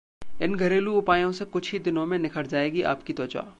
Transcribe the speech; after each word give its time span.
इन 0.41 0.55
घरेलू 0.55 0.93
उपायों 0.93 1.31
से 1.31 1.45
कुछ 1.45 1.71
ही 1.71 1.79
दिनों 1.79 2.05
में 2.05 2.17
निखर 2.19 2.47
जाएगी 2.47 2.81
आपकी 2.91 3.13
त्वचा 3.13 3.41